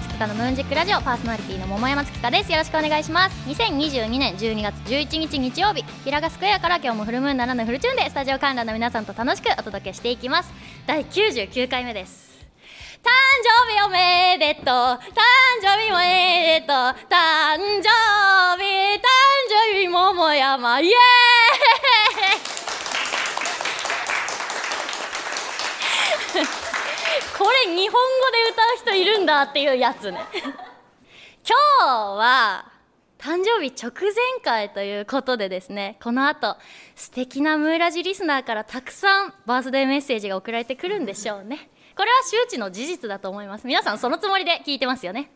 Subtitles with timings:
[0.00, 2.50] 山月花のムーンジックラジオパーソナリティの桃山月花です。
[2.50, 3.36] よろしくお願いします。
[3.50, 10.50] 2022年12月11日日曜日平賀スクエアから今日もフルムーンならぬフルチューンでスタジオ観覧の皆さんと楽しくお届けしていきます。
[10.86, 12.30] 第99回目です。
[13.02, 13.10] 誕
[13.66, 14.64] 生日おめでとう。
[14.64, 14.98] 誕
[15.60, 16.76] 生日おめでとう。
[16.76, 17.90] 誕生
[18.56, 18.64] 日
[18.96, 19.02] 誕
[19.74, 20.80] 生日桃山。
[20.80, 20.94] イエーイ！
[27.40, 27.98] これ日本語
[28.30, 30.20] で歌う人いるんだっていうやつね。
[31.42, 31.86] 今日
[32.18, 32.70] は
[33.16, 36.58] 誕生日直前会ということでですねこの後
[36.94, 41.70] 素敵なムーラジリスナーからたくさんバースデーメッセージが送られてくるんでしょうね。
[41.96, 43.66] これは周知の事実だと思います。
[43.66, 45.32] 皆さんそのつもりで聞いてますよね。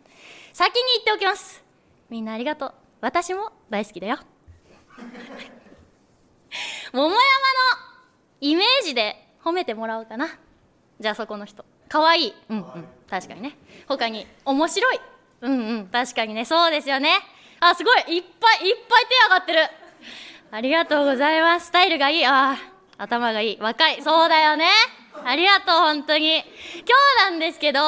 [0.52, 1.64] 先に言っておきます。
[2.10, 2.74] みんなありがとう。
[3.00, 4.18] 私も大好きだよ。
[6.92, 7.18] 桃山の
[8.42, 10.38] イメージで褒めてもらおうかな。
[11.00, 11.64] じゃあそこの人。
[11.94, 12.26] かわい。
[12.26, 12.64] いうんうん。
[13.08, 13.56] 確かにね。
[13.86, 15.00] 他に面白い。
[15.42, 15.86] うんうん。
[15.86, 16.44] 確かにね。
[16.44, 17.20] そうですよね。
[17.60, 17.98] あすごい。
[17.98, 19.60] いっぱいいっぱい手上がってる。
[20.50, 21.66] ありがとうございます。
[21.66, 22.26] スタイルがいい。
[22.26, 22.56] あ
[22.98, 23.58] 頭がいい。
[23.60, 24.02] 若い。
[24.02, 24.66] そうだよね。
[25.24, 26.38] ありがとう本当に。
[26.38, 26.42] 今
[27.28, 27.80] 日なんですけど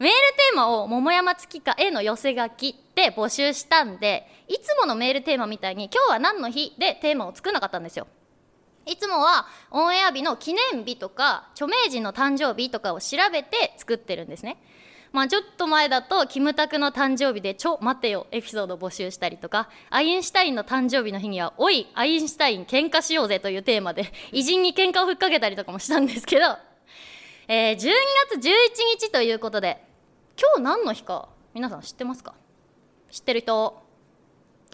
[0.00, 8.08] メールテーマを桃山月花への寄せ書きって募集したんでいつものメールテーマみたいに今日は何の日でテーマを作らなかったんですよ
[8.86, 14.58] いつもはオンエア日の記念日とか著名人の誕生日とかを調べて作ってるんですね。
[15.12, 26.56] まあちょっと前だとキムタクの誕生日で「ちょ待てよ」エピソード募集したりとかアインシュタインの誕生日の日には「おいアインシュタイン喧嘩しようぜ」というテーマで偉人に喧嘩をふっかけたりとかもしたんですけど、
[27.46, 27.92] えー、12
[28.30, 28.52] 月11
[28.98, 29.84] 日ということで
[30.36, 32.34] 今日何の日か皆さん知ってますか？
[33.12, 33.83] 知ってる人？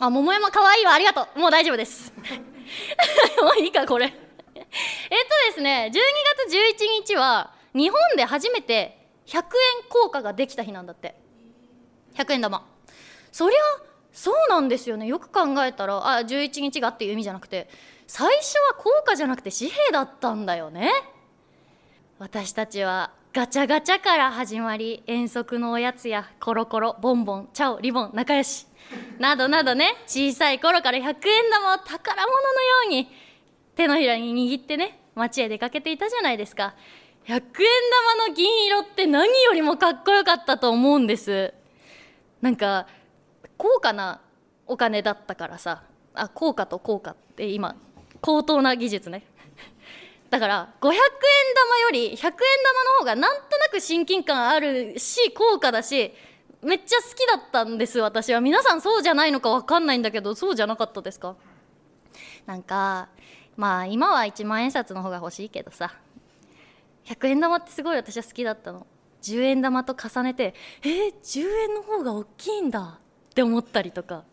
[0.00, 0.94] あ桃山かわいいわ。
[0.94, 1.38] ありがとう。
[1.38, 2.10] もう大丈夫です。
[3.42, 4.06] もういいかこれ。
[4.08, 4.16] えっと
[5.48, 5.98] ですね12
[6.46, 9.42] 月11日は日本で初めて100円
[9.90, 11.14] 硬貨ができた日なんだって。
[12.14, 12.66] 100円玉。
[13.30, 13.58] そりゃ
[14.10, 15.06] そうなんですよね。
[15.06, 17.68] よく考えたらあ11日がっていう意味じゃなくて
[18.06, 20.90] 最初は硬貨じゃなくて紙幣だったんだよね。
[22.18, 28.69] 私たちはガチャガチャから始まり遠足のおやつやコロコロボンボンチャオリボン仲良し。
[29.18, 31.14] などなどね小さい頃から100円
[31.50, 33.12] 玉を宝物のように
[33.76, 36.74] 手のひらに握ってね街へ出かけていたじゃないですか。
[37.26, 37.42] 100円
[38.16, 41.52] 玉の銀色って何よりもかっこよかったと思うんです。
[42.40, 42.86] なんか
[43.56, 44.20] 高価な
[44.66, 45.84] お金だったからさ。
[46.14, 47.76] あ高価と高価って今
[48.20, 49.24] 高等な技術ね。
[50.30, 52.40] だから500円玉より100円玉の
[52.98, 56.14] 方がなんとなく親近感あるし高価だし
[56.62, 58.40] めっちゃ好きだったんです私は。
[58.40, 61.36] 皆さんそうじゃないのか分かんないんだけどそうじゃなかったですか？
[62.46, 63.08] なんか
[63.56, 65.92] まあ今は1万円札の方が欲しいけどさ。
[67.06, 68.86] 100円玉ってすごい私は好きだったの。
[69.22, 72.98] 10円玉と重ねてえー、10円の方が大きいんだ。
[73.30, 74.24] って思ったりとか。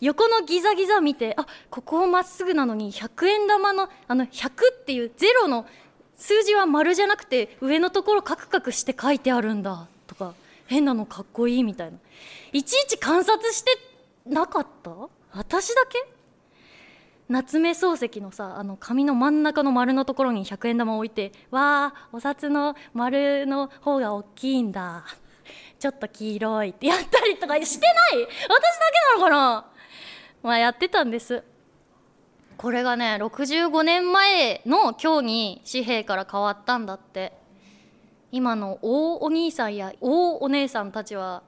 [0.00, 5.66] 横のギザギザ見てあここをまっすぐなのに100円玉のあの100っていうゼロの
[6.16, 9.88] 数字は丸じゃなくて上のところカクカクして書いてあるんだ。
[10.68, 11.98] 変なのかっこいいみたいな。
[12.52, 13.70] いちいち観察して
[14.26, 14.90] なかった？
[15.32, 15.98] 私だけ？
[17.28, 25.04] 夏目漱石のさあの紙の真ん中の丸のところに100円玉置いて「わあお札の丸の方が大きいんだ」
[25.78, 26.86] ちょっと黄色いって。
[26.86, 28.22] やったりとかしてない？
[28.22, 28.30] 私だ
[29.16, 29.70] けなのかな？
[30.42, 31.42] まあやってたんです。
[32.58, 37.32] これがね65年前の今日に紙幣から変わったんだって。
[38.30, 41.42] 今の大お兄さんや大お姉さんたちは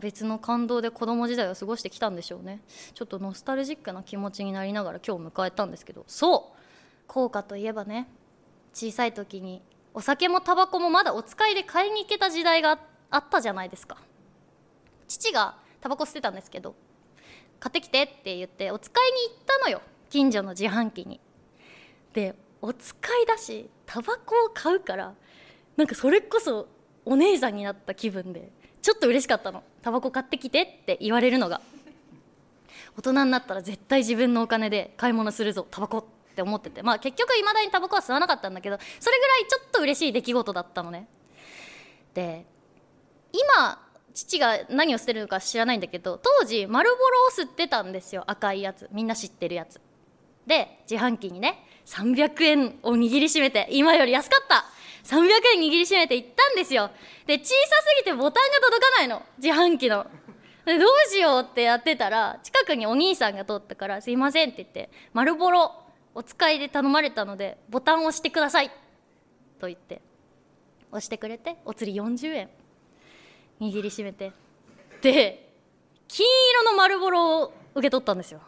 [0.00, 2.60] 別の感動で子供時代を過ごしてきたんでしょうね。
[2.94, 6.58] ちょっとノスタルジックな気持ちになりながら今日迎えたんですけどそう
[7.06, 8.08] 効果といえばね
[8.72, 9.62] 小さい時に
[9.92, 12.80] お酒もタバコもまだお使いで買いに行けた時代が
[13.10, 13.98] あったじゃないですか。
[15.06, 16.74] 父がタバコ捨てたんですけど
[17.60, 21.20] 買ってきてって言ってお使いに行ったのよ近所の自販機に。
[22.12, 25.14] でお使いだしタバコを買うから
[25.76, 26.68] なんかそれこそ
[27.04, 28.50] お姉さんになった気分で
[28.80, 29.62] ちょっと嬉しかったの。
[29.82, 31.60] タバコ買ってきてって言われるのが。
[32.96, 36.04] 大人になったら絶対自分のお金で買い物するぞタバコっ
[36.34, 36.82] て思ってて。
[36.82, 41.08] まあ結局いまだにタバコは吸わなかったんだけどそれぐらいちょっと嬉しい出来事だったのね。
[42.14, 42.46] で
[43.32, 43.80] 今
[44.12, 48.22] 父が何を捨てるのか知らないんだけど当時丸ボロを吸ってたんですよ。
[48.26, 48.88] 赤いやつ。
[48.92, 49.80] みんな知ってるやつ。
[50.46, 54.66] で自販機にね300円を握りしめて今より安かった。
[55.04, 56.90] 300円握りしめて行ったんですよ。
[57.26, 57.54] で小さす
[57.98, 59.22] ぎてボタンが届かないの。
[59.38, 60.06] 自販機の。
[60.64, 65.74] でどうしようってやってたら近くにお兄さんが通ったから「すいません」って言って「丸ボロ
[66.14, 68.70] お使いで頼まれたのでボタンを押してください」
[69.60, 70.00] と言って
[70.90, 72.50] 押してくれてお釣り40円。
[73.60, 74.32] 握りしめて。
[75.02, 75.52] で
[76.08, 78.40] 金色の丸ボロを受け取ったんですよ。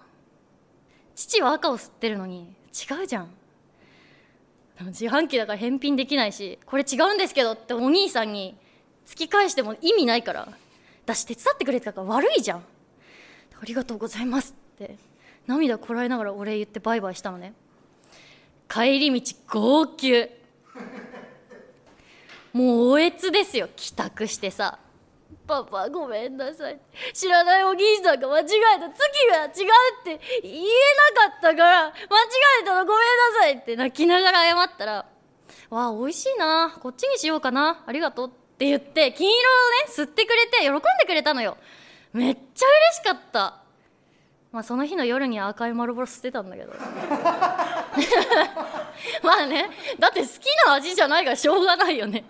[1.14, 3.30] 父は赤を吸ってるのに違うじゃん。
[4.84, 8.56] 自販機だから返品できないしこれ違うんですけどってお兄さんに
[9.06, 10.48] 突き返しても意味ないから
[11.06, 12.58] だし手伝ってくれてたから悪いじゃん。
[12.58, 14.96] ありがとうございますって
[15.46, 17.54] 涙こらえながらお礼言ってバイバイしたのね。
[18.68, 20.28] 帰り道号泣。
[22.52, 23.68] もうおえつですよ。
[23.76, 24.78] 帰宅してさ。
[25.46, 26.78] パパごめんなさい。
[27.12, 29.48] 知らないお兄さんが間違えた月が違うっ
[30.04, 30.64] て言え
[31.14, 31.92] なかったから間違
[32.62, 33.00] えたのごめん
[33.34, 35.06] なさいって泣きながら謝ったら
[35.70, 36.76] 「わあ美味しいな。
[36.80, 37.84] こっちにしようかな。
[37.86, 39.42] ありがとう」って言って金色を
[39.86, 41.56] ね吸ってくれて喜んでくれたのよ。
[42.12, 43.60] めっちゃ嬉しかった。
[44.52, 46.72] まあその日の夜に赤い丸ボロ捨てたんだけど。
[49.22, 52.24] まあねだって好きな味じゃないからしょうがないよね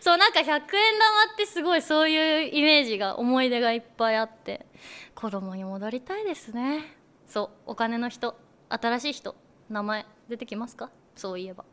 [0.00, 0.66] そうなんか100円玉っ
[1.36, 4.66] てすごいそういうイメージが思い出がいっぱいあって。
[5.14, 6.96] 子供に戻りたいですね。
[7.26, 8.36] そうお金の人。
[8.68, 9.34] 新しい人。
[9.68, 10.90] 名前出てきますか？
[11.14, 11.64] そういえば。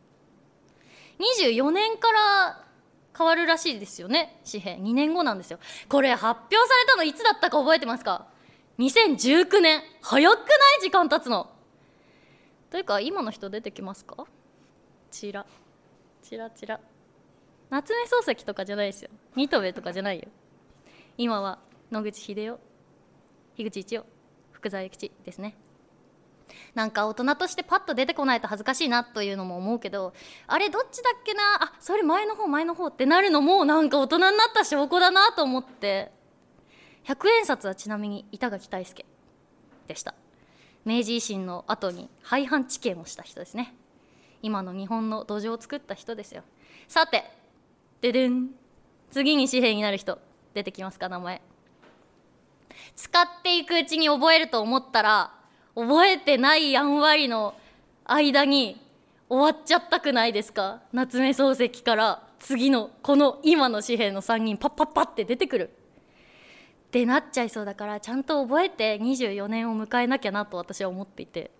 [1.19, 2.65] 24年から
[3.17, 4.39] 変わるらしいですよね。
[4.49, 4.73] 紙幣。
[4.75, 5.59] 2年後なんですよ。
[5.89, 8.27] これ発表されたのいつだったか覚えてますか
[8.77, 9.81] ？2019年。
[10.01, 10.43] 早くな
[10.79, 10.81] い？
[10.81, 11.49] 時間経つの。
[12.69, 14.25] というか今の人出てきますか？
[15.09, 15.45] ちら
[16.21, 16.79] ちらちら
[17.69, 19.09] 夏目漱石とかじゃないですよ。
[19.35, 20.25] 新渡戸とかじゃないよ。
[21.17, 21.59] 今は
[21.91, 22.59] 野口英世
[23.55, 24.05] 樋口一葉
[24.51, 25.55] 福沢諭吉ですね。
[26.73, 30.13] なんか大人としてパッと出てこないと恥ずかしいなというのも思うけど
[30.47, 31.41] あれどっちだっけな？
[31.61, 36.11] あそれ前の方前の方ってなるのもなんか大人になった証拠だなと思って。
[37.05, 39.05] 100円札はちなみに板垣大輔
[39.87, 40.13] でした。
[40.85, 43.75] 明治維新の後に廃藩置県をした人ですね。
[44.41, 46.43] 今の日本の土壌を作った人ですよ。
[46.87, 47.29] さて
[48.01, 48.49] ででん。
[49.09, 50.19] 次に紙幣になる人。
[50.53, 51.41] 出てきますか名前。
[52.95, 55.33] 使っていくうちに覚えると思ったら
[55.75, 57.53] 覚えてないやんわりの
[58.05, 58.81] 間に
[59.29, 60.81] 終わっちゃったくないですか。
[60.93, 65.69] 夏目漱石から次のこの今の紙幣の3人パッパッパって出てくる。
[66.87, 71.51] ってなっちゃいそうだからちゃんと覚えて24年を迎えなきゃなと私は思っていて。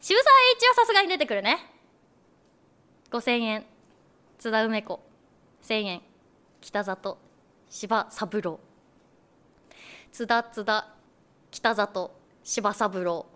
[0.00, 1.58] 渋沢栄一はさすがに出てくるね。
[3.10, 3.71] 5000円。
[4.42, 4.98] 津田梅子。
[5.62, 6.02] 1000円。
[6.60, 7.18] 北里。
[7.70, 8.58] 柴三郎。
[10.10, 10.88] 津田津田。
[11.52, 12.10] 北里。
[12.42, 13.26] 柴三郎。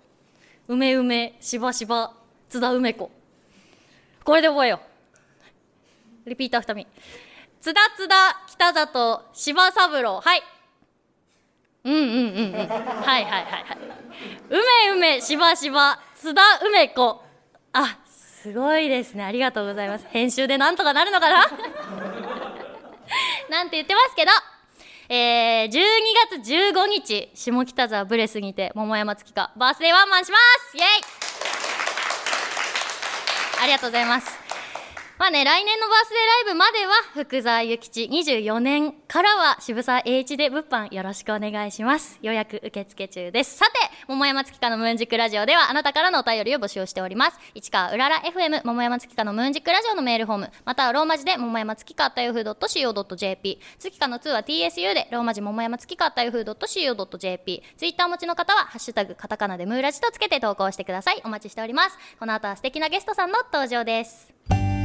[0.67, 1.37] 梅梅。
[1.41, 2.13] 柴柴
[2.49, 3.13] 津田梅子。
[4.25, 4.81] これで覚えよ
[6.27, 6.29] う。
[6.29, 6.89] リピーター2人。
[7.61, 8.45] 津田津田。
[8.49, 9.23] 北里。
[9.33, 10.21] 柴三郎。
[10.21, 10.43] はい。
[11.85, 12.53] うんうんうんうん。
[12.53, 13.79] はいはいはいはい。
[14.51, 15.21] 梅梅。
[15.21, 17.23] 柴柴津田梅子。
[17.73, 18.01] あ
[18.47, 19.25] すごいですね。
[19.25, 20.07] ありがとうございます。
[20.11, 21.47] 編集でなんとかなるのかな？
[23.51, 24.31] なんて言ってますけど。
[25.09, 25.73] えー、12
[26.41, 29.53] 月15日下北沢ブレスにて桃山月花。
[29.57, 30.39] バースデーワンマンしま
[30.71, 30.77] す。
[30.77, 30.87] イエイ。
[33.63, 34.46] ありがとうございます。
[35.19, 42.19] まあね、来年のバースデーライブまでは福沢諭吉24年からは渋沢栄一で物販よろしくお願いします。
[42.21, 43.57] 予約受付中です。
[43.57, 43.73] さて
[44.09, 47.39] 桃山月花のムーンジックラジオではあなたからのお便りを募集しております。
[47.55, 50.51] 市川うらら FM 桃山月花のムーンジックラジオのメールフォーム。
[50.67, 61.23] またはローマ字で桃山月花たよふ .co.jp 月花の2は TSU でローマ字桃山月花たよふ .co.jp ツイッターお持ちの方はハッシュタグカタカナでムーラジとつけて投稿してください。
[61.25, 61.97] お待ちしております。
[62.19, 64.76] この後は素敵なゲストさんの登場です。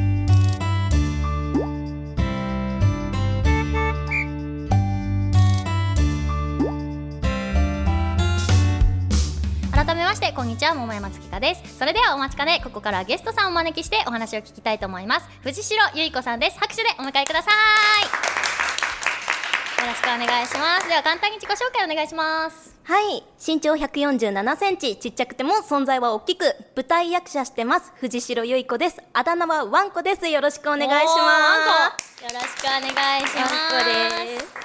[9.84, 11.80] 改めましてこんにちは桃山月花です。
[11.80, 15.28] それではお待ちかねここからはゲストさんをお招きしてお話を聞きたいと思います。
[15.42, 16.60] 藤代由衣子さんです。
[16.60, 18.04] 拍手でお迎えください。
[19.82, 20.88] よろしくお願いします。
[20.88, 22.76] では簡単に自己紹介お願いします。
[22.84, 23.24] はい。
[23.44, 26.46] 身長147センチちっちゃくても存在は大きく
[26.76, 29.02] 舞台役者してます藤代由衣子です。
[29.14, 30.28] あだ名はワンコです。
[30.28, 32.24] よろしくお願いします。
[32.24, 33.56] よろしくお願いします。
[33.74, 33.84] ワン
[34.28, 34.61] コです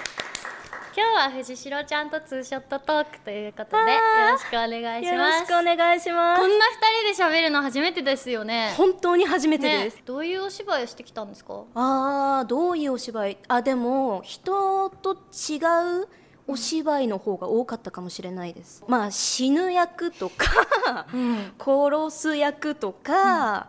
[0.99, 3.99] 今日は藤代ちゃんとツーショットトークということでよ
[4.33, 6.41] ろしくお願いしよろますしくお願いします。
[6.41, 6.65] こんな
[7.05, 8.73] 二人で喋るの初めてですよね。
[8.79, 11.65] 本当に初めてです、ねどういうお芝居をしてきたんですか？
[11.75, 13.37] あーどういうお芝居？
[13.47, 15.61] あでも人と違
[16.05, 16.09] う
[16.47, 18.83] お芝居の方が多かったかもしれないです。
[18.89, 21.53] まあ死ぬ役とか、ん。
[21.63, 23.69] 殺す役とか、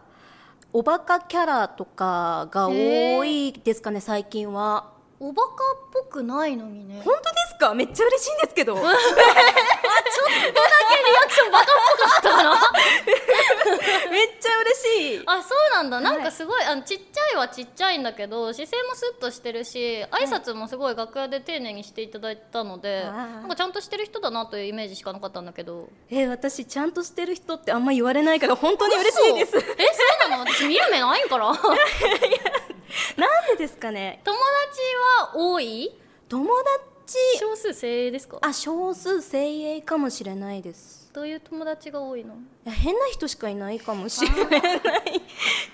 [0.72, 5.56] おバカキャラとかが多いですかね最近はおバカっ
[5.92, 7.02] ぽくないのにね。
[7.04, 7.74] 本当ですか？
[7.74, 8.76] めっちゃ嬉しいんですけど。
[8.78, 8.84] リア
[11.28, 12.52] クションバカっぽかったかな
[14.12, 15.24] めっちゃ嬉しい。
[15.26, 16.02] あそうなんだ、い。
[16.04, 25.88] なんかすごいあのちっちゃいはちっちゃいんだけど姿勢もスッとしてるし挨拶もすごい楽屋で丁寧にしていただいたので、なんかちゃんとしてる人だなというイメージしかなかったんだけど。
[26.12, 29.58] えー私ちゃんとしてる人ってあんま言われないから本当に嬉しいです。
[29.58, 29.66] 嘘。
[29.66, 29.76] え
[30.22, 30.46] そうなの？
[30.46, 31.48] 私見る目ないんから
[33.58, 34.22] でですかね？
[35.20, 35.92] は多い？
[36.30, 37.18] 友達？
[37.40, 38.38] 少数精鋭ですか？
[38.42, 41.10] あ少数精鋭かもしれないです。
[41.14, 42.36] どういう友達が多いの？
[42.36, 44.62] いや変な人しかいないかもしれない。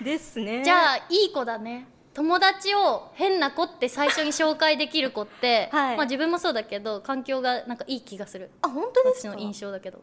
[0.02, 0.62] ですね。
[0.64, 5.96] じゃあいい子だね友達を変な子って最初に紹介できる子って、 はい。
[5.96, 8.50] まあ自分もそうだけど環境がなんかいい気がする。
[8.62, 9.30] あ本当ですか？
[9.30, 9.98] 私の印象だけど。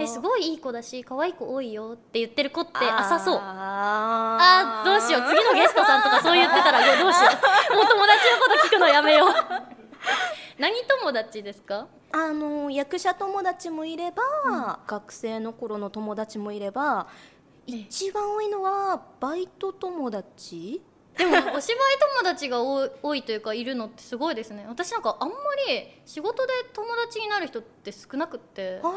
[0.00, 3.36] えすごいいい子だし可愛い子多いよって言ってる子って浅そう。
[3.40, 5.22] ああーどうしよう。
[5.28, 7.30] 次のゲストさんとかそう言ってたら どうしよ
[7.72, 7.76] う。
[7.76, 9.28] もう友達のこと聞くのやめよう。
[10.58, 11.86] 何友達ですか？
[12.14, 17.06] あの役者友達もいれば、学生の頃の友達もいれば
[17.66, 20.82] ええ一番多いのはバイト友達
[21.16, 24.64] でもお芝居友達が多いというかいるのってすごいですね。
[24.68, 25.34] 私なんかあんま
[25.68, 28.80] り仕事で友達になる人って少なくって。
[28.82, 28.92] あ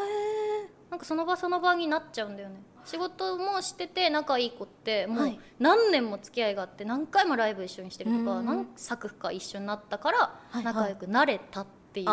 [0.90, 2.62] なんかその場その場になっちゃうんだよね。
[2.86, 5.40] 仕事もしてて仲いい子ってもうはい。
[5.60, 8.46] 何年も付き合いがあって何回もライブ一緒にしてるとかうん。
[8.46, 12.06] 何作か一緒になったからはい仲良くなれたっていう、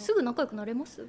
[0.00, 1.06] すぐ仲良くなれます？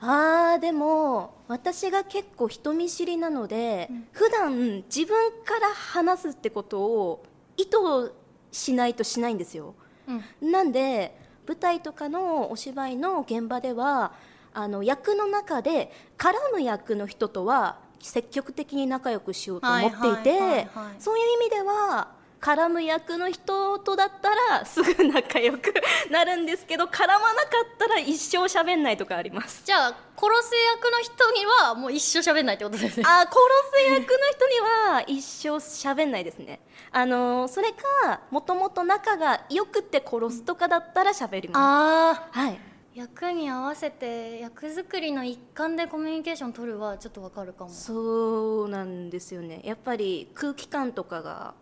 [0.00, 4.08] あーでも私が結構人見知りなので、うん。
[4.12, 7.24] 普段自分から話すってことを
[7.56, 8.14] 意図
[8.52, 9.74] しないとしないんですよ。
[10.06, 10.50] うん。
[10.52, 14.12] なんで舞台とかのお芝居の現場では
[14.52, 25.72] あの役の中で絡む役の人とは積極的に仲良くしようと思っていて、そういう意味では絡む役の人とだったらすぐ仲良く
[26.10, 29.62] なるんですけど絡まなかったら一生喋んないとかあります。
[29.64, 33.04] じゃあ殺す役の人にはもう一生喋んないってことですね。
[33.08, 33.32] あー殺
[33.74, 34.60] す役の人に
[34.92, 36.60] は一生喋んないですね。
[36.92, 41.58] あのーそれかもともと仲が良くて殺すとかだったら喋ります。
[41.58, 42.52] あはい。
[42.52, 42.58] ー
[42.94, 47.70] 役に合わせて役作りの一環でコミュニケーション取るはちょっとわかるかも。
[47.70, 49.60] そうなんですよね。
[49.64, 51.52] やっぱり空気感とかが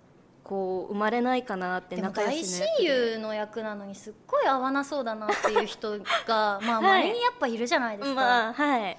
[0.45, 3.13] こう生まれないかなって仲良しの役で。
[3.15, 7.03] 友の役なのにすっごい合わなそうだなっていう人が まあはい。
[7.05, 8.99] 稀にやっぱいるじゃないですか、まあはい。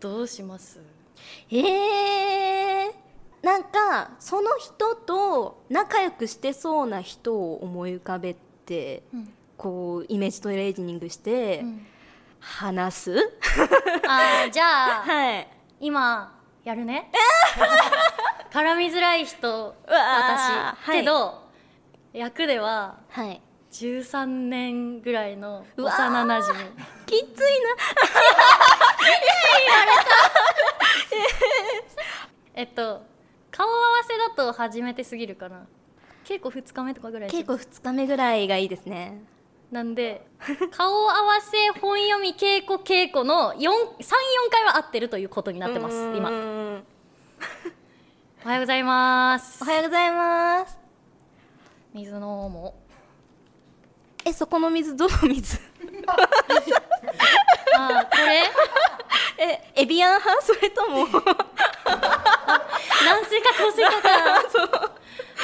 [0.00, 0.80] どうします？
[1.50, 2.92] えー、
[3.42, 9.34] なんかその人と仲良くしてそうな人を思い浮かべてうん。
[9.58, 11.86] こうイメージトレーニングしてうん。
[12.40, 13.12] 話す、
[14.08, 15.48] あーじゃあはい。
[15.80, 17.10] 今やるね
[18.50, 21.42] 絡みづらい人私、けど
[22.12, 23.40] 役でははい。
[23.70, 26.56] 13年ぐらいの幼なじみ
[27.04, 27.68] きついな。
[32.54, 33.02] えっと
[33.50, 35.66] 顔合わせだと初めてすぎるかな。
[36.24, 39.22] 稽古2日目とかぐらい稽古2日目ぐらいがいいですね。
[39.70, 40.26] なんで
[40.70, 43.60] 顔合わせ本読み稽古稽古の34
[44.50, 46.30] 回は合ってるということになってますう今
[48.44, 49.62] おはようございます。
[49.62, 50.78] おはようございます。
[51.94, 52.74] 水飲も。
[54.24, 55.58] えそこの水どの水？
[57.78, 58.42] あーこれ？
[59.44, 60.42] えエビアン派？
[60.46, 60.98] それとも？
[61.06, 61.08] 軟
[63.24, 64.92] 水か硬水かか。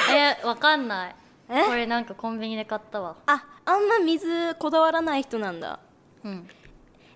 [0.13, 1.15] えわかんない。
[1.49, 1.63] え？
[1.65, 3.15] これなんかコンビニで買ったわ。
[3.27, 5.79] ああんま水こだわらない人なんだ。
[6.23, 6.47] うん。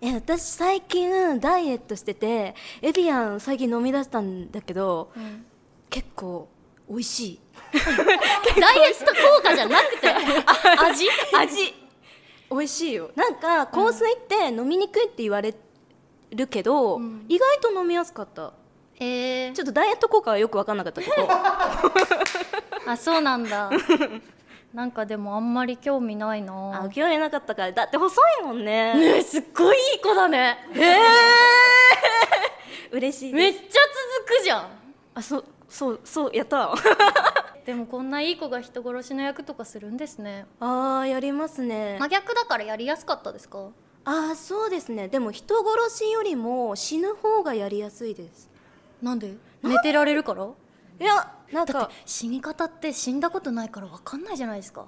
[0.02, 5.46] え私最近ダイエットしててエビアン最近飲み出したんだけどうん
[5.90, 6.48] 結構
[6.90, 7.40] 美味しい。
[8.60, 10.10] ダイエット効果じゃなくて。
[10.84, 11.08] 味？
[11.38, 11.76] 味。
[12.52, 13.12] 美味しいよ。
[13.16, 15.54] なんか香水って飲みにくいって言われ
[16.32, 17.26] るけど、うん。
[17.30, 18.54] 意外と飲みやすかった。
[19.00, 19.50] え。
[19.50, 21.16] ーちょっとダイエット効果はよく分かんなかったけど。
[22.88, 23.70] あそうなんだ。
[24.74, 26.84] なんかでもあんまり興味ないな。
[26.84, 27.72] あ興味なかったから。
[27.72, 28.96] だって細いもんね。
[28.96, 30.58] ねえすっごいいい子だね。
[30.76, 34.68] ええー、嬉しいめっちゃ続くじゃん。
[35.16, 36.74] あそうそうそうやった。
[37.66, 40.46] でもこんないい子が人殺しの役とかするんですね。
[40.60, 41.98] あーやりますね。
[42.00, 43.70] 真逆だからやりやすかったですか？
[44.06, 45.08] あーそうですね。
[45.08, 48.50] でも人殺しよりも死ぬ方がやりやすいです。
[49.02, 49.36] なんで？
[49.62, 50.46] 寝てられるから？
[51.00, 54.86] いやなんだっかて死に方って死んだことないから分かんないじゃないですか。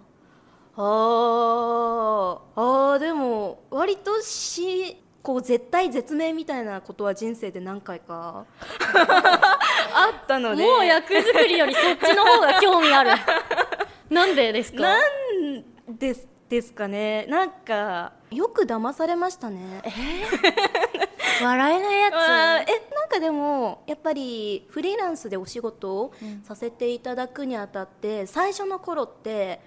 [0.75, 8.45] あーあーでも割としこう絶対絶命みたいなことは人生で何回か
[8.95, 10.63] あったので。
[10.65, 13.11] もう役作りよりそっちの方が興味ある。
[14.09, 14.81] なんでですか？
[14.81, 15.63] なん
[15.97, 17.25] ですですかね。
[17.29, 19.81] なんかよく騙されましたね。
[21.41, 22.13] 笑えないやつ。
[22.13, 29.59] えなんかかでもやっぱりフリーランスでお仕事をうんさせていただくにあたって最初の頃って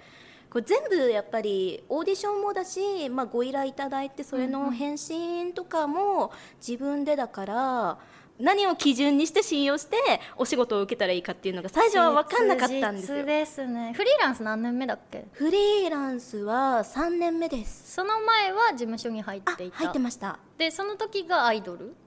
[0.54, 6.30] これ全部やっぱりオーディションもだし、まあ、ご依頼いただいてそれの返信とかも
[6.64, 7.98] 自分でだから
[8.38, 9.96] 何を基準にして信用して
[10.36, 13.24] お仕事を受けたらいいかっていうのが最初は分かんなかったんですよ。
[13.24, 15.24] ですねフリーランス何年目だっけ？
[15.32, 17.92] フリーランスは3年目です。
[17.92, 20.38] その前は事務所に入あっていた入ってました。
[20.56, 21.96] でその時がアイドル？
[22.00, 22.03] あ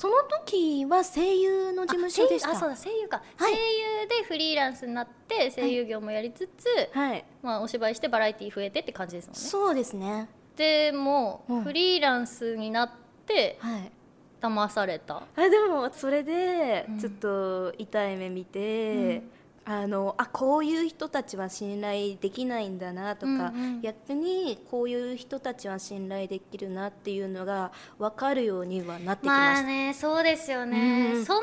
[0.00, 2.52] その時は声優の事務所でした。
[2.52, 6.66] あそうだ声優か、はい声優でフリーランスになって声優業もやりつつ、
[6.96, 7.24] はい。
[7.42, 10.30] まあ、お芝居してバラエティー増えてって感じですもんねそうですね。
[10.56, 12.90] でも、うんフリーランスになっ
[13.26, 13.92] てはい。
[14.40, 19.22] 騙されたあでもそれでうんちょっと痛い目見て、
[19.64, 23.80] あのあこういう人たちは信頼できないんだなとか、うんうん。
[23.82, 29.66] 逆にこういう人たちは信頼できるなっていうのが分かるようにはなってきままあした。
[29.66, 31.24] ねそうですよね、うん。
[31.24, 31.42] そんな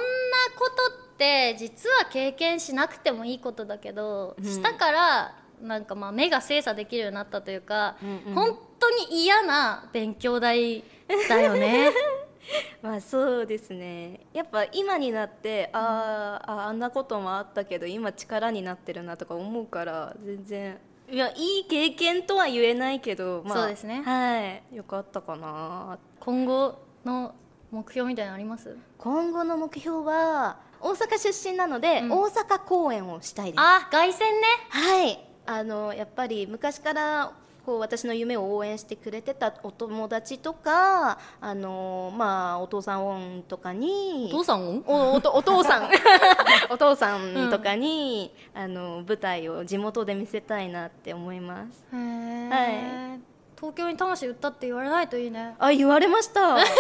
[0.58, 4.44] ことって実は経験しなくてもいいことだけど、うん。
[4.44, 8.34] したからなんかまあ目が精査できるようになったというか、うんうん。
[8.36, 10.84] 本当に嫌な勉強代
[11.30, 11.92] だよね
[12.82, 14.22] まあそうですね。
[14.34, 20.78] やっぱ今になってあーああんなこともあったけど今力になってるなとか思うから全然
[21.10, 24.02] いやいい経験とは言えないけど、まあ、そうですね。
[24.04, 24.76] はい。
[24.76, 25.98] よかったかな。
[26.20, 26.76] 今後
[27.06, 27.34] の
[27.72, 28.78] 目標みたいなのあります？
[28.98, 32.12] 今後の目標は大阪出身なので、うん。
[32.12, 33.62] 大阪公演をしたいです。
[33.62, 34.26] あ凱旋ね。
[34.70, 35.20] はい。
[35.46, 37.32] あのやっぱり昔から
[37.68, 45.90] こう私の夢を応援してくれてたお友達とかあのまあお父さんとかにお父さんをおおとお父さん。
[46.72, 51.86] お父さんとかに、あの舞台を地元で見せたいなって思います。
[51.92, 53.18] は
[53.58, 55.56] 東京に魂売ったって言われないといいね。
[55.60, 56.56] あ言われました。
[56.56, 56.76] でしょ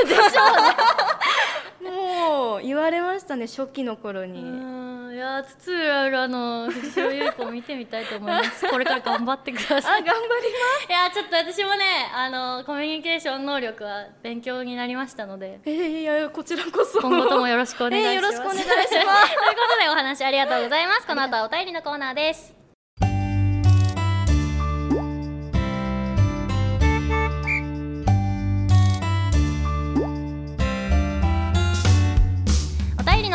[1.82, 1.92] うね。
[1.92, 4.77] もう言われましたね初期の頃に、うん
[5.18, 8.66] いや津々浦々の藤尾優子を見てみたいと思います。
[8.70, 10.04] これから頑張ってくだあさい。
[10.04, 15.58] 頑張りいやちょっと私もねあのコミュニケーション能力は勉強になりましたので。
[15.58, 17.02] ますえー、いやこちらこそ。
[17.02, 18.86] 今後ともよろしくお願いします、えーよろしくお願いします。
[18.86, 21.08] ということでお話ありがとうございます。
[21.08, 22.57] この後はお便りのコーナーです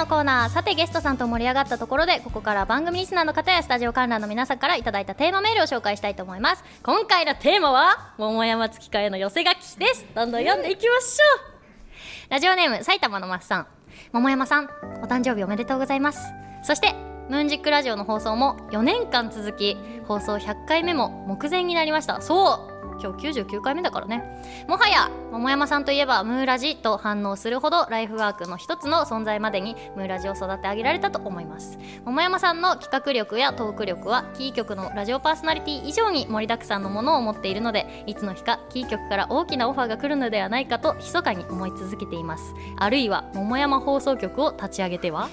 [0.02, 0.50] のコーナー。
[0.50, 6.64] さてゲストさんと盛り上がったところでここから番組リスナーの方やスタジオ観覧の皆さんからいただいたテーマメールを紹介したいと思います。
[6.82, 10.04] 今回のテーマは桃山月花への寄せ書きです。
[10.12, 12.30] どんどん読んでいきましょう。
[12.30, 13.66] ラジオネーム埼玉のマッさん。
[14.10, 14.64] 桃山さん
[15.02, 16.32] お誕生日おめでとうございます。
[16.64, 16.94] そして
[17.28, 19.76] ムーンジックラジオの放送も4年間続き
[20.08, 22.20] 放送100回目も目前になりました。
[22.20, 22.71] そう。
[23.02, 24.22] 今日99回目だからね。
[24.68, 31.78] もはや桃山さんといえばムーラジと反応するほどライフワークの一つの存在までにムーラジを育て上げられたと思います。
[32.04, 42.54] 桃山さんの企画力やトーク力はキー局のラジオパーソナリティ以上に盛りだくさんのものを持っているのでいつの日かキー局から大きなオファーが来るのではないかと密かに思い続けています。
[42.76, 45.28] あるいは桃山放送局を立ち上げては？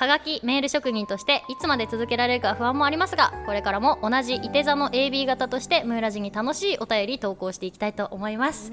[0.00, 8.72] はがきメール職人としていつまで続けられるか不安もありますがこれからも同じいて座の AB 型としてムーラジに楽しいお便り投稿していきたいと思います、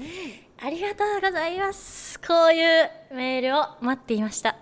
[0.58, 2.18] ありがとうございます。
[2.20, 4.56] こういうメールを待っていました。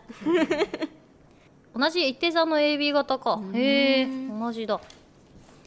[1.72, 3.40] 同じいて座の AB 型か。
[3.54, 4.80] へえ同じだ。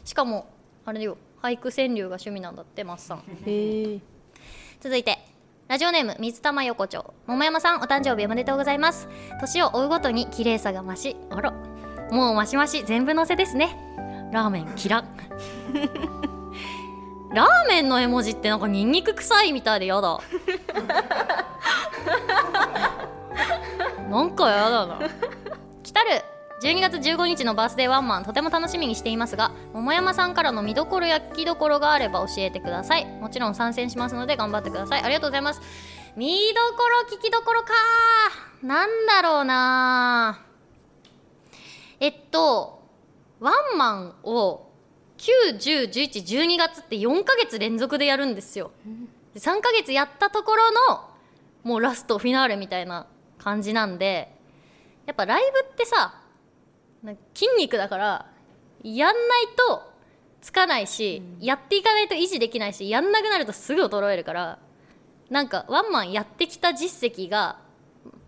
[0.04, 0.50] しかも
[0.84, 1.16] あれよ。
[1.40, 3.22] 俳句川柳が趣味なんだってマッサン。
[3.46, 4.00] へえ。
[4.80, 5.29] 続いて
[5.70, 7.14] ラジオネーム水玉横丁。
[7.28, 9.08] 桃山さんお誕生日おめでとうございます。
[9.38, 11.52] 年を追うごとに綺麗さが増しあら。
[12.10, 13.78] もうマシマシ全部のせですね。
[14.32, 15.04] ラーメンキラン
[17.32, 20.18] ラーメンの絵文字ってなんかニンニク臭いみたいでやだ。
[24.10, 24.98] なんかやだな。
[25.84, 26.24] 来たる
[26.62, 33.06] 12月15日のバースデーワンマンとても楽しみにしていますが桃山さんからの見どころや聞きどころがあれば教えてください。
[33.06, 35.02] もちろん参戦しますので頑張ってください。
[35.02, 35.62] ありがとうございます。
[36.16, 37.72] 見どころ聞きどころか。
[38.62, 40.44] なんだろうな。
[41.98, 42.82] えっと
[43.40, 44.68] ワンマンを
[45.16, 48.70] 9101112月って4ヶ月連続でやるんですよ。
[49.34, 51.08] 3ヶ月やったところの
[51.62, 53.06] もうラストフィナーレみたいな
[53.38, 54.36] 感じなんで
[55.06, 56.19] やっぱライブってさ
[57.02, 58.26] なんか筋肉だから
[58.82, 59.90] やんないと
[60.40, 64.58] つかないし、やっていかないと維持できないしやんなくなるとすぐ衰えるから
[65.28, 67.58] なんかワンマンやってきた実績が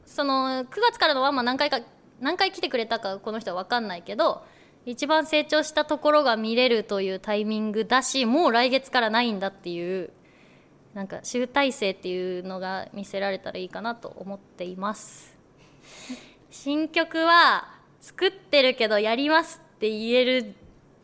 [0.07, 1.81] その9月からのワンマン何回か
[2.21, 4.45] 何回来てくれたかこの人は分かんないけど
[4.85, 10.11] 一番成長したところが見れるというタイミングだしもう来月からないんだっていう
[10.95, 15.37] なんか集大成っていうのが見せられたらいいかなと思っています。
[16.51, 20.55] 新曲は作ってるけどやりますって言える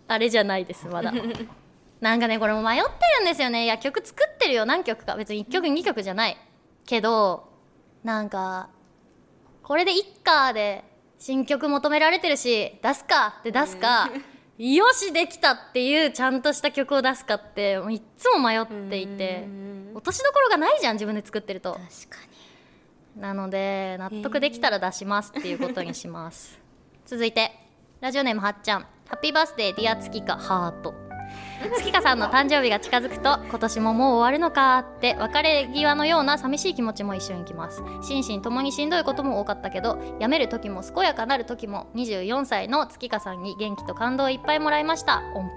[0.08, 1.12] あれじゃないですまだ。
[2.00, 3.64] なんかねこれも迷ってるんですよね。
[3.64, 4.66] いや曲作ってるよ。
[4.66, 6.36] 何曲か別に1曲2曲じゃない
[6.84, 7.48] けど
[8.02, 8.68] なんか
[9.62, 10.84] これでいっかで
[11.18, 14.10] 新曲求められてるし出すかって出すか
[14.58, 19.46] よしできたっていうちゃんとした曲を出すかってもういっつも迷っていて。
[19.94, 21.72] 落としどころがないじゃん自分で作ってると。
[21.72, 21.88] 確か
[23.16, 23.20] に。
[23.20, 26.60] なので納得できたら出しますっていうことにします
[27.08, 27.52] 続いて
[28.02, 28.80] ラジオネームはっちゃん。
[28.80, 30.92] ハッピーバースデーディア月花ハート。
[31.78, 37.82] 月花さんの誕生日が近づくと今年ももう終わるのかって別れ際のような寂しい気持ちも一緒にきます。
[38.02, 45.22] 心身ともにしんどいことも多かったけど辞める時も健やかなる時も24歳の月花さんに元気と感動をいっぱいもらいました。
[45.34, 45.54] 音符。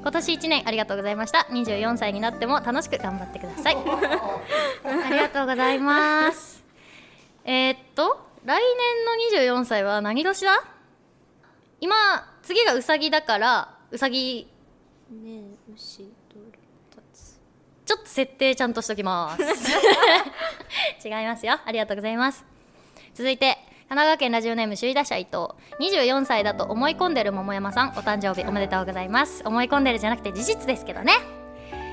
[0.00, 1.48] 今年1年ありがとうございました。
[1.50, 3.76] 24歳になっても楽しく頑張ってください。
[4.86, 6.62] ありがとうございます。
[7.44, 8.58] えー、っと来
[9.34, 10.64] 年の24歳は何年だ？
[11.80, 11.94] 今
[12.42, 14.48] 次がうさぎだからうさぎ。
[15.10, 16.36] ねえ牛と
[16.90, 17.40] 立つ
[17.84, 19.42] ちょっと設定ちゃんとしときます。
[21.06, 21.58] 違いますよ。
[21.64, 22.44] ありがとうございます。
[23.14, 25.48] 続いて神奈川県ラジオネーム首位打者伊藤。
[25.80, 29.42] 24歳だと思い込んでる桃山さんお誕生日おめでとうございます。
[29.44, 31.12] 思い込んでるじゃなくて事実ですけどね、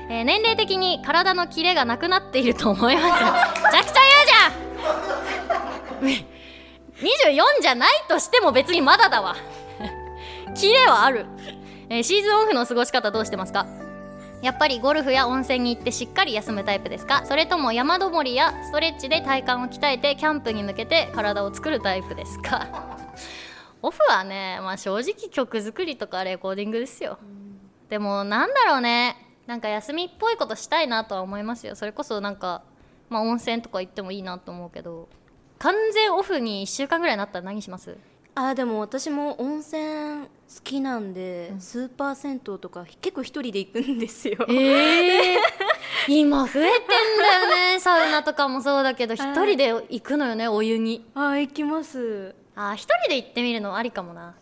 [0.08, 4.00] えー年齢的に体のキレがなくなっていると思いますめちゃくちゃ
[6.00, 6.37] 言うじゃん
[7.00, 9.36] 24じゃないとしても別にまだだわ。
[10.54, 11.26] キレはある、
[11.88, 13.66] えーシーズンオフの過ごし方どうしてますか？
[14.42, 17.24] やっぱりゴルフや温泉に行ってしっかり休むタイプですか？
[17.26, 22.66] それとも山登りやストレッチで体幹を鍛えてキャンプに向けて体を作るタイプですか？
[23.82, 27.18] オフはね、まあ、正直曲作りとかレコーディングですよ。
[27.88, 29.16] でもなんだろうね。
[29.46, 31.74] なんか休みっぽいことしたいなとは思いますよ。
[31.74, 32.62] それこそなんか、
[33.08, 35.08] まあ、温泉とか行ってもいいなと思うけど。
[35.58, 37.96] 完全オフに1週間ぐらいになったら何します？
[38.34, 40.28] あーでも私も温泉好
[40.62, 44.46] きなんで、スーパー銭湯とか結構一人で行くんですよ。
[44.48, 45.38] ええ
[46.06, 46.86] 今増えてん
[47.18, 47.80] だよね。
[47.80, 51.04] サウナとかもそうだけど一人で行くのよねお湯に。
[51.14, 52.34] あー行きます。
[52.54, 54.36] あー一人で行ってみるのありかもな。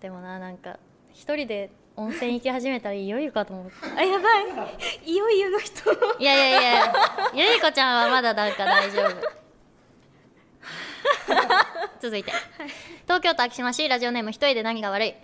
[0.00, 0.78] でもななんか
[1.14, 5.10] 一人で温泉行き始めたらいよいよかと思ってあやばい。
[5.10, 5.90] いよいよの人。
[6.18, 6.94] いやいやいや。
[7.34, 9.47] ゆいこちゃんはまだなんか大丈夫
[12.00, 12.32] 続いて。
[13.04, 15.14] 東京都昭島市ラジオネーム一人で何が悪い。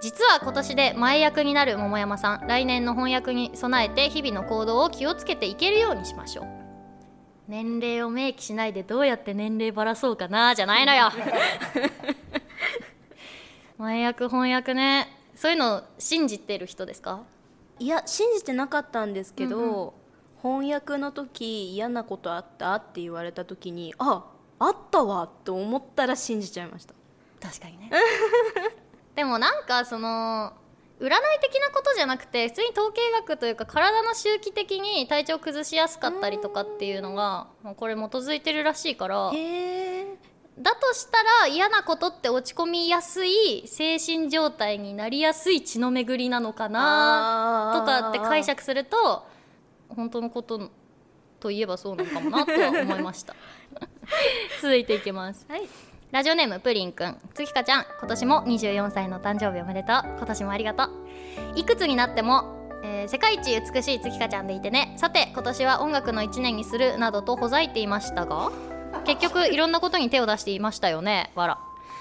[0.00, 6.46] 実は今年で前役になる桃山さん来年の翻訳に備えて日々の行動を気をつけていけるようにしましょう。
[7.48, 11.10] 年齢を明記しないでどうやって年齢ばらそうかなじゃないのよ。
[13.76, 15.08] 前役翻訳ね。
[15.34, 17.22] そういうの信じてる人ですか？
[17.78, 19.94] いや信じてなかったんですけど、
[20.42, 24.24] 翻訳の時嫌なことあったって言われた時にあ
[24.60, 26.94] あったわと思ったら信じちゃいました。
[27.40, 27.90] 確かにね。
[29.16, 30.52] でもなんかその
[31.00, 37.46] 占い的なことじゃなくて普通に統計学というか体の周期的に体調崩しやすかったりとかっていうのが
[37.76, 39.32] これ基づいてるらしいから
[40.58, 49.26] だとしたら嫌なことって落ち込みやすい精神状態になりやすい血の巡りなのかなとかって解釈すると
[49.88, 50.70] 本当のこと
[51.40, 53.34] といえばそうなのかもなとは思いました。
[54.62, 55.46] 続いていきます。
[55.48, 55.62] はい。
[56.12, 57.16] ラジオネームプリンくん。
[57.34, 60.02] 月香ちゃん今年も24歳の誕生日おめでとう。
[60.18, 60.90] 今年もありがとう。
[61.56, 62.44] いくつになっても、
[62.84, 64.94] えー世界一美しい月香ちゃんでいてね。
[64.96, 68.50] さて今年は音楽の1年にするなどとほざいていましたが
[69.04, 71.30] 結局いろんなことに手を出していましたよね。
[71.34, 71.58] わら。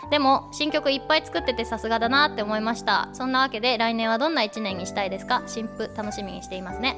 [0.09, 3.09] でも新曲いっぱい作っててさすがだなって思いました。
[3.13, 5.43] そんなわけで来年はどんな1年にしたいですか？
[5.45, 6.95] 新婦楽しみにしていますね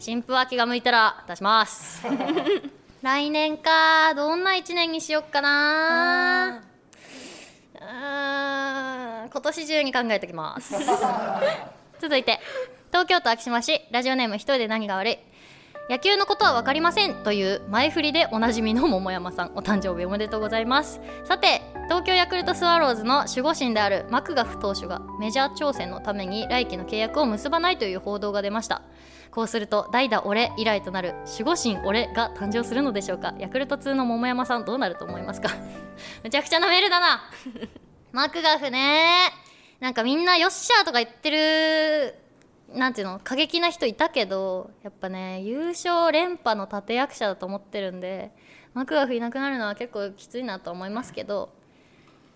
[0.00, 2.02] 新婦は気が向いたら出します。
[3.02, 6.62] 来年かどんな1年にしよっかな。
[7.74, 10.74] うーん今年中に考えておきます。
[12.00, 12.40] 続いて
[12.88, 15.18] 東京都昭島市ラジオネーム一人で何が悪い
[15.90, 21.00] 野球のことは分かりませんという前振りでおなじみの桃山さんお誕生日おめでとうございます。
[21.24, 28.82] さて東京ヤクルトスワローズの守護神であるマクガフ投手がメジャー挑戦のために来季の契約を結ばないという報道が出ました。
[29.32, 33.34] こうすると代打俺以来となる守護神俺が誕生するのでしょうか。
[33.40, 35.50] ヤクルト通の桃山さんどうなると思いますか。
[36.22, 37.24] むちゃくちゃなメールだな。
[38.12, 39.32] マクガフね。
[39.80, 42.14] なんかみんなよっしゃーとか言ってる
[42.74, 48.30] なんていうの過激な人いたけどやっぱね優勝連覇の立役者だと思ってるんで
[48.74, 51.52] マクガフいなくなるのは結構きついなと思いますけど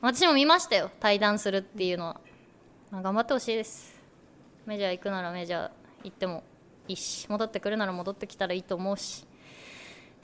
[0.01, 2.21] 私も見ましたよ対談するっていうのは、
[2.91, 3.95] まあ、頑張ってほしいです。
[4.67, 5.71] メジャー行くならメジャー
[6.05, 6.43] 行っても
[6.89, 9.27] いいし戻ってくるなら戻ってきたらいいと思うし。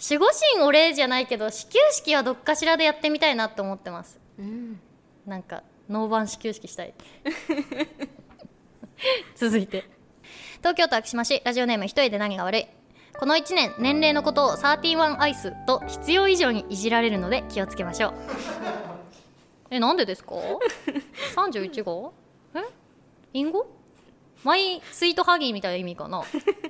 [0.02, 4.18] 守護神お礼じゃないけど始球式はどっかしらでやってみたいなって思ってます。
[4.38, 4.80] うん。
[5.26, 6.94] なんかノーバン始球式したい。
[9.34, 9.84] 続いて
[10.60, 12.66] 東京都昭島市ラジオネーム一人で何が悪い。
[13.18, 18.14] この1年年齢のことを31アイスと必要以上にいじられるので気をつけましょう。
[19.70, 20.34] えなんでですか？
[21.36, 22.12] 31号？
[22.54, 22.60] え？
[23.32, 23.66] 隠語？
[24.44, 26.22] マイスイートハギーみたいな意味かな？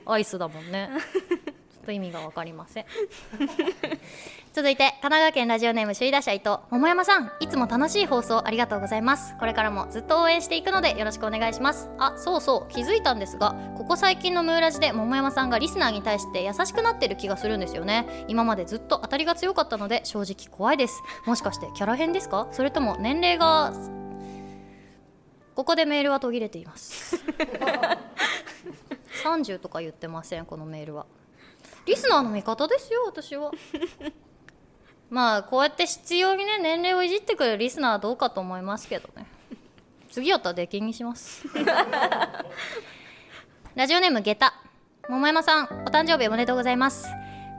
[0.06, 0.90] アイスだもんね
[1.80, 2.84] っと意味が分かりません。
[4.52, 6.58] 続いて神奈川県ラジオネーム首位打者伊藤。
[6.70, 9.36] 桃山さんいつも楽しい放送ありがとうございます。
[9.38, 11.88] これからもずっと応援していくのでよろしくお願いします。
[11.98, 18.06] あそうそう気づいたんですがここ最近のムーラジで桃山さんがリスナーに対して優しくなってる気がするんですよね。
[18.28, 21.02] 今までずっと当たりが強かったので正直怖いです。
[21.26, 22.48] もしかしてキャラ変ですか？
[22.52, 23.72] それとも年齢が
[25.54, 27.16] ここでメールは途切れています。
[29.24, 31.04] 30とか言ってませんこのメールは
[31.90, 33.50] リスナーの味方ですよ私は。
[35.10, 39.26] まあこうやって必要にね年齢をいじってくれるリスナーはどうかと思いますけどね。
[40.08, 41.44] 次やったら出禁にします。
[43.74, 44.54] ラジオネームゲタ
[45.08, 47.08] 桃山さんお誕生日おめでとうございます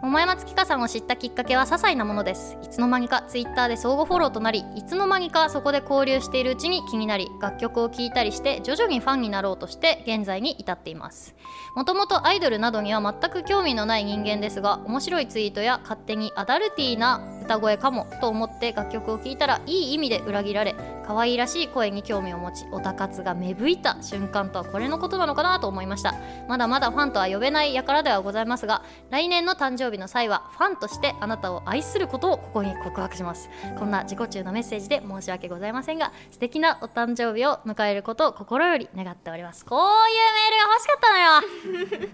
[0.01, 2.57] 桃山月花さんを知ったきっかけは些細なものです。
[2.63, 11.35] いつの間にかツイッターで相互フォローとなりいつの間にかそこで交流しているうちに気になり楽曲を聴いたりして徐々にファンになろうとして現在に至っています。
[11.75, 20.75] もともとアイドルなどには全く興味のない人間ですが面白いツイートや勝手にアダルティーな歌声かもと思って楽曲を聴いたらいい意味で裏切られ
[21.11, 26.15] 可愛らしい声に興味を持ちオタ活が芽吹いた瞬間とはこれのことなのかなと思いました。
[26.47, 33.49] まだまだファンとは呼べない輩ではございますが来年の誕生日の際はファンとしてあなたを愛することをここに告白します。
[33.77, 39.65] こんな自己中のメッセージで申し訳ございませんが素敵なお誕生日を迎えることを心より願っております。
[39.65, 42.09] こういうメールが欲しかったのよ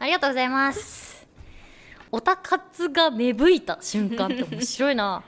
[0.00, 1.24] ありがとうございます。
[2.10, 5.22] オタ活が芽吹いた瞬間って面白いな。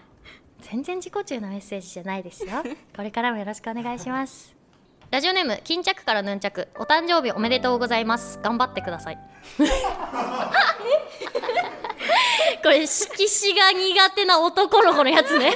[0.64, 2.50] 全然自己中のメッセージじゃないですよ。
[2.96, 4.55] これからもよろしくお願いします。
[5.11, 6.68] ラジオネーム巾着からヌンチャク。
[6.77, 8.40] お誕生日おめでとうございます。
[8.42, 9.18] 頑張ってください。
[12.62, 15.55] これ色紙が苦手な男の子のやつね。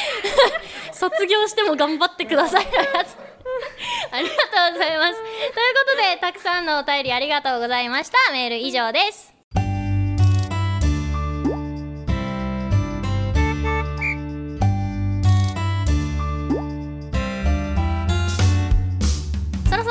[0.92, 2.64] 卒業しても頑張ってください。
[2.64, 3.16] のやつ
[4.10, 5.12] ありがとうございます。
[5.12, 5.54] というこ
[5.86, 8.32] とでたくさんのお便りありがとうございました。
[8.32, 9.33] メール以上です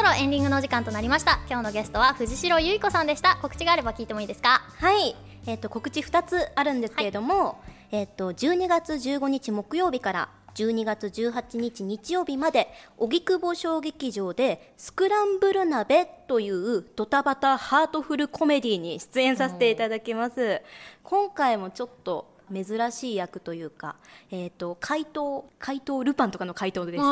[0.03, 1.39] ろエンディングのお時間となりました。
[1.49, 3.37] 今日のゲストは藤代由衣子さんでした。
[3.41, 4.61] 告知があれば聞いてもいいですか？
[4.79, 5.15] はい、
[5.47, 20.61] えっと告知2つあるんですけれども、えっと12月15日木曜日から12月18日日曜日まで荻窪小劇場で「スクランブル鍋」というドタバタハートフルコメディに出演させていただきます。
[21.01, 23.95] 今回もちょっと珍しい役というか、
[24.31, 27.03] えー、と怪盗怪盗ルパンとかの怪盗です。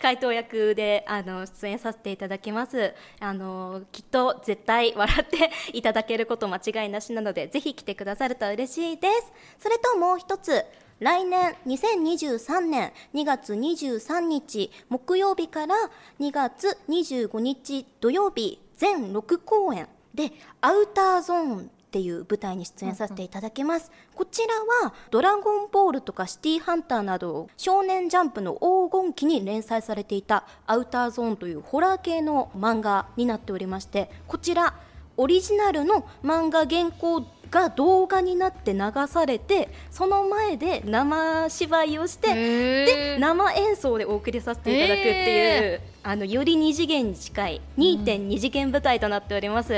[0.00, 2.94] 怪盗役であの出演させていただきます。
[3.20, 9.32] あのきっと絶対笑っていただけること間違いなしなのでぜひ来てくださると嬉しいです。
[9.58, 10.64] それともう一つ
[11.00, 15.74] 来年2023年2月23日木曜日から
[16.18, 24.54] 2月25日土曜日全6公演でアウターゾーンっていう舞台に出演させていただきます、こちら
[24.86, 34.74] は「ドラゴンボール」とか「シティーハンター」など少年ジャンプの黄金期に連載されていた「アウターゾーン」というホラー系の漫画になっておりましてこちら
[35.16, 49.72] オリジナルの漫画原稿が動画になって流されてその前で生芝居をしてで生演奏でお送りさせていただくっていう、へあのより二次元に近い2.2次元舞台となっております、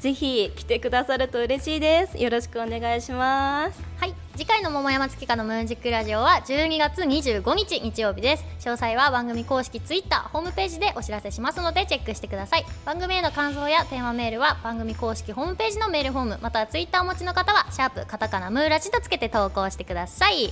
[0.00, 2.18] ぜひ来てくださると嬉しいです。
[2.18, 3.82] よろしくお願いします。
[3.98, 4.14] はい。
[4.36, 8.44] 次回の桃山月花のムーンジックラジオは12月25日日曜日です。
[8.60, 12.66] 詳細は番組公式ツイッターホームページでお知らせしますのでチェックしてください。
[12.84, 20.50] 番組への感想やテーマメールは番組公式ホームページのメールフォームまたはツイッターお持ちの方はシャープカタカナムーラジとつけて投稿してください。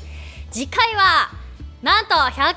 [0.51, 1.44] 次回は
[1.85, 2.57] なんと100回記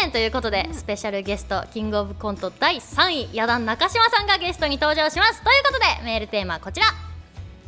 [0.00, 5.44] 念ということで、スペシャルゲストキングオブコント第3位野田中島さんがゲストに登場します。
[5.44, 6.86] ということでメールテーマはこちら。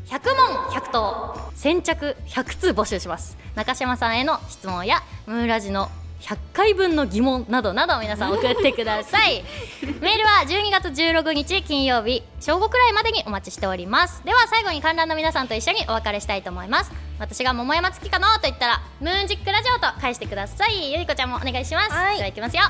[0.07, 3.37] 100問100答先着100通募集します。
[3.55, 5.91] 中島さんへの質問やムーラジの
[6.25, 9.45] 100回分の疑問などなど皆さん送ってください。
[10.01, 14.23] メールは12月16日金曜日正午くらいまでにお待ちしております。
[14.25, 16.93] では最後に観覧の皆さんと一緒にお別れしたいと思います。
[17.19, 20.93] 私が桃山月かのと言ったらムーンジックラジオと返してください。
[20.95, 22.17] ゆいこちゃんもお願いします、はい。
[22.17, 22.63] ではいきますよ。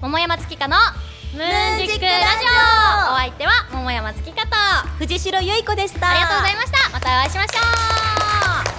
[0.00, 0.76] 桃山月かの
[1.32, 2.24] ムーンジックラジ
[3.06, 3.10] オ。
[3.10, 3.14] オ。
[3.14, 4.56] お相手は桃山月かと。
[4.98, 6.10] 藤代由衣子でした。
[6.10, 6.90] ありがとうございました。
[6.90, 8.75] またお会いしましょう